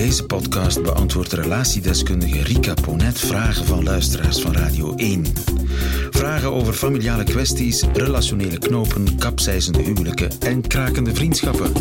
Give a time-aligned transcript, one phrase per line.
[0.00, 5.26] deze podcast beantwoordt relatiedeskundige Rika Ponet vragen van luisteraars van Radio 1.
[6.10, 11.72] Vragen over familiale kwesties, relationele knopen, kapseizende huwelijken en krakende vriendschappen.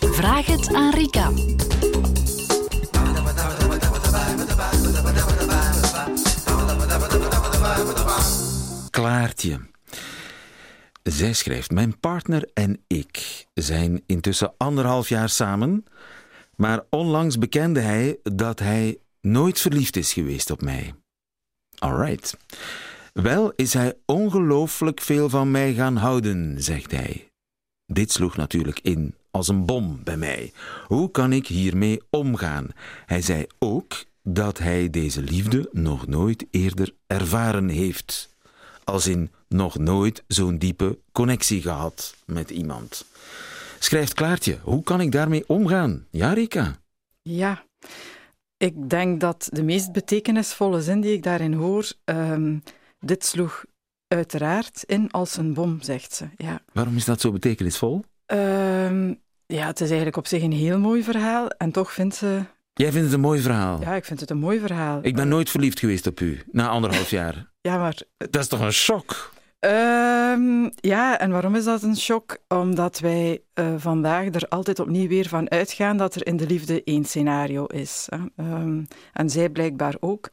[0.00, 1.30] Vraag het aan Rika.
[8.90, 9.60] Klaartje.
[11.02, 15.84] Zij schrijft: Mijn partner en ik zijn intussen anderhalf jaar samen,
[16.60, 20.94] maar onlangs bekende hij dat hij nooit verliefd is geweest op mij.
[21.78, 22.36] Alright.
[23.12, 27.30] Wel is hij ongelooflijk veel van mij gaan houden, zegt hij.
[27.86, 30.52] Dit sloeg natuurlijk in als een bom bij mij.
[30.86, 32.68] Hoe kan ik hiermee omgaan?
[33.06, 38.36] Hij zei ook dat hij deze liefde nog nooit eerder ervaren heeft.
[38.84, 43.04] Als in nog nooit zo'n diepe connectie gehad met iemand.
[43.78, 46.06] Schrijft Klaartje, hoe kan ik daarmee omgaan?
[46.10, 46.76] Ja, Rika?
[47.22, 47.64] Ja,
[48.56, 52.58] ik denk dat de meest betekenisvolle zin die ik daarin hoor, ehm,
[53.00, 53.64] dit sloeg
[54.08, 56.24] uiteraard in als een bom, zegt ze.
[56.36, 56.60] Ja.
[56.72, 58.04] Waarom is dat zo betekenisvol?
[58.26, 59.14] Ehm,
[59.46, 62.42] ja, het is eigenlijk op zich een heel mooi verhaal en toch vindt ze...
[62.72, 63.80] Jij vindt het een mooi verhaal?
[63.80, 64.98] Ja, ik vind het een mooi verhaal.
[65.02, 67.50] Ik ben nooit verliefd geweest op u, na anderhalf jaar.
[67.60, 68.02] Ja, maar...
[68.16, 69.32] Dat is toch een shock?
[69.58, 72.38] Ehm, ja, en waarom is dat een shock?
[72.48, 76.84] Omdat wij uh, vandaag er altijd opnieuw weer van uitgaan dat er in de liefde
[76.84, 78.08] één scenario is.
[78.08, 78.44] Hè.
[78.44, 80.30] Um, en zij blijkbaar ook.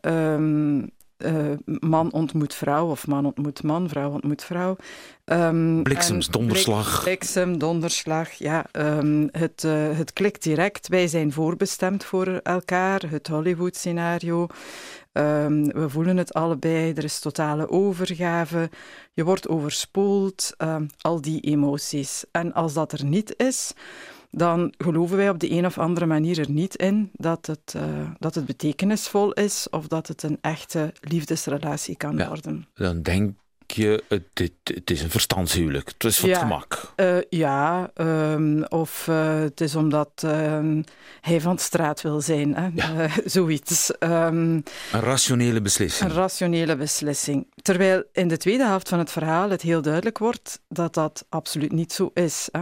[0.00, 0.90] Um,
[1.24, 4.76] uh, man ontmoet vrouw of man ontmoet man, vrouw ontmoet vrouw.
[5.24, 7.02] Um, Bliksems, donderslag.
[7.02, 8.66] Bliksem, donderslag, ja.
[8.72, 10.88] Um, het, uh, het klikt direct.
[10.88, 13.02] Wij zijn voorbestemd voor elkaar.
[13.08, 14.46] Het Hollywood-scenario.
[15.12, 16.92] Um, we voelen het allebei.
[16.92, 18.70] Er is totale overgave.
[19.12, 20.54] Je wordt overspoeld.
[21.00, 22.24] al die emoties.
[22.30, 23.72] En als dat er niet is
[24.34, 27.82] dan geloven wij op de een of andere manier er niet in dat het, uh,
[28.18, 32.66] dat het betekenisvol is of dat het een echte liefdesrelatie kan ja, worden.
[32.74, 33.34] Dan denk
[33.66, 35.88] je, het, het, het, is een verstandshuwelijk.
[35.88, 36.92] Het is wat ja, gemak.
[36.96, 40.84] Uh, ja, um, of uh, het is omdat um,
[41.20, 42.54] hij van de straat wil zijn.
[42.54, 42.68] Hè?
[42.74, 43.08] Ja.
[43.24, 43.92] zoiets.
[44.00, 44.62] Um,
[44.92, 46.10] een rationele beslissing.
[46.10, 47.46] Een rationele beslissing.
[47.62, 51.72] Terwijl in de tweede helft van het verhaal het heel duidelijk wordt dat dat absoluut
[51.72, 52.48] niet zo is.
[52.52, 52.60] Hè?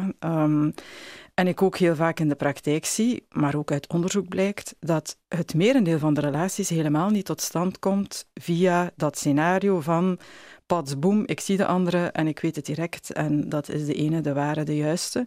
[1.40, 5.16] En ik ook heel vaak in de praktijk zie, maar ook uit onderzoek blijkt, dat
[5.28, 10.18] het merendeel van de relaties helemaal niet tot stand komt via dat scenario van
[10.66, 13.94] pats boem, ik zie de andere en ik weet het direct en dat is de
[13.94, 15.26] ene, de ware, de juiste.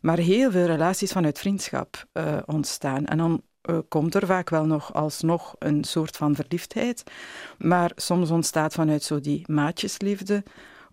[0.00, 3.06] Maar heel veel relaties vanuit vriendschap uh, ontstaan.
[3.06, 7.02] En dan uh, komt er vaak wel nog alsnog een soort van verliefdheid,
[7.58, 10.42] maar soms ontstaat vanuit zo die maatjesliefde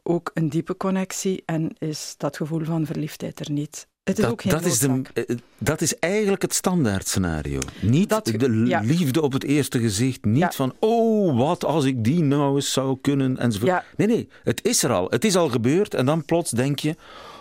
[0.03, 3.87] ook een diepe connectie en is dat gevoel van verliefdheid er niet.
[4.09, 7.59] Het is dat, ook geen dat, is de, eh, dat is eigenlijk het standaard scenario.
[7.81, 8.79] Niet dat, de ja.
[8.79, 10.25] liefde op het eerste gezicht.
[10.25, 10.51] Niet ja.
[10.51, 13.71] van, oh, wat als ik die nou eens zou kunnen, enzovoort.
[13.71, 13.83] Ja.
[13.97, 15.07] Nee, nee, het is er al.
[15.09, 15.93] Het is al gebeurd.
[15.93, 16.95] En dan plots denk je,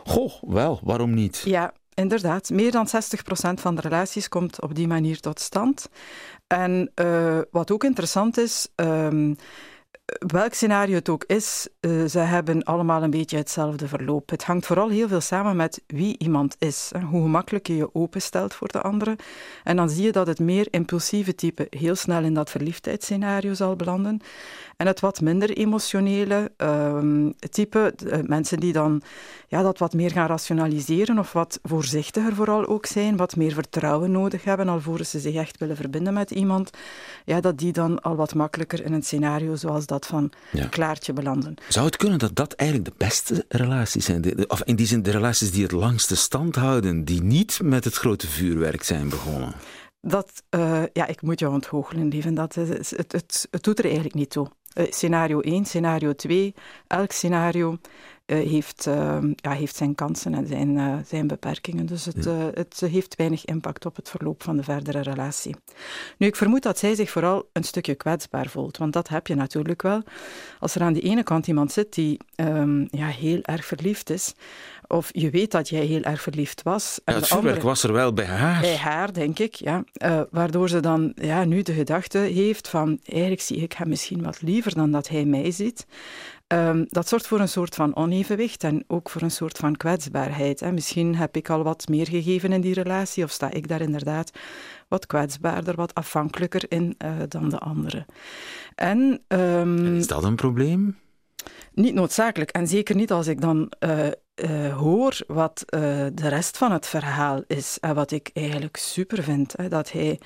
[0.05, 1.43] goh, wel, waarom niet?
[1.45, 2.51] Ja, inderdaad.
[2.51, 2.91] Meer dan 60%
[3.55, 5.89] van de relaties komt op die manier tot stand.
[6.47, 8.69] En uh, wat ook interessant is...
[8.77, 9.37] Um,
[10.19, 14.31] welk scenario het ook is, uh, ze hebben allemaal een beetje hetzelfde verloop.
[14.31, 16.91] Het hangt vooral heel veel samen met wie iemand is.
[17.11, 19.17] Hoe gemakkelijk je je openstelt voor de andere.
[19.65, 23.77] En dan zie je dat het meer impulsieve type heel snel in dat verliefdheidsscenario zal
[23.77, 24.21] belanden.
[24.77, 29.03] En het wat minder emotionele um, type, uh, mensen die dan
[29.49, 34.11] ja, dat wat meer gaan rationaliseren of wat voorzichtiger vooral ook zijn, wat meer vertrouwen
[34.11, 36.71] nodig hebben alvorens ze zich echt willen verbinden met iemand,
[37.25, 40.67] ja, dat die dan al wat makkelijker in een scenario zoals dat van ja.
[40.67, 41.55] Klaartje belanden.
[41.69, 44.21] Zou het kunnen dat dat eigenlijk de beste relaties zijn?
[44.21, 47.85] De, of in die zin de relaties die het langste stand houden, die niet met
[47.85, 49.53] het grote vuurwerk zijn begonnen?
[50.01, 52.33] Dat, uh, ja, ik moet jou ontgoochelen, lieve.
[52.33, 54.51] Dat, het, het, het, het doet er eigenlijk niet toe.
[54.75, 56.55] Uh, scenario 1, scenario 2,
[56.87, 57.79] elk scenario
[58.35, 61.87] heeft, uh, ja, heeft zijn kansen en zijn, uh, zijn beperkingen.
[61.87, 62.51] Dus het, ja.
[62.55, 65.57] het heeft weinig impact op het verloop van de verdere relatie.
[66.17, 69.35] Nu, ik vermoed dat zij zich vooral een stukje kwetsbaar voelt, want dat heb je
[69.35, 70.03] natuurlijk wel.
[70.61, 74.35] Als er aan de ene kant iemand zit die um, ja, heel erg verliefd is,
[74.87, 77.01] of je weet dat jij heel erg verliefd was.
[77.05, 78.61] En ja, het vuurwerk was er wel bij haar.
[78.61, 79.85] Bij haar, denk ik, ja.
[80.03, 84.23] Uh, waardoor ze dan ja, nu de gedachte heeft van, eigenlijk zie ik hem misschien
[84.23, 85.87] wat liever dan dat hij mij ziet.
[86.55, 90.61] Um, dat zorgt voor een soort van onevenwicht en ook voor een soort van kwetsbaarheid.
[90.61, 90.73] Hè.
[90.73, 94.31] Misschien heb ik al wat meer gegeven in die relatie of sta ik daar inderdaad
[94.89, 98.07] wat kwetsbaarder, wat afhankelijker in uh, dan de andere.
[98.75, 98.99] En,
[99.29, 100.99] um, en is dat een probleem?
[101.73, 102.51] Niet noodzakelijk.
[102.51, 104.07] En zeker niet als ik dan uh,
[104.45, 105.81] uh, hoor wat uh,
[106.13, 110.21] de rest van het verhaal is en wat ik eigenlijk super vind, hè, dat hij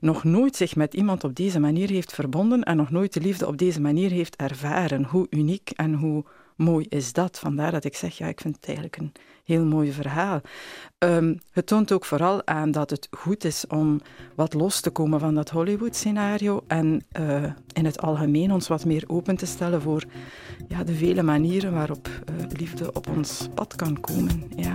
[0.00, 3.46] nog nooit zich met iemand op deze manier heeft verbonden en nog nooit de liefde
[3.46, 5.04] op deze manier heeft ervaren.
[5.04, 6.24] Hoe uniek en hoe
[6.56, 7.38] mooi is dat?
[7.38, 9.12] Vandaar dat ik zeg, ja, ik vind het eigenlijk een
[9.46, 10.40] heel mooi verhaal.
[10.98, 14.00] Um, het toont ook vooral aan dat het goed is om
[14.34, 19.04] wat los te komen van dat Hollywood-scenario en uh, in het algemeen ons wat meer
[19.06, 20.04] open te stellen voor
[20.68, 22.14] ja, de vele manieren waarop uh,
[22.58, 24.42] liefde op ons pad kan komen.
[24.56, 24.72] Ja.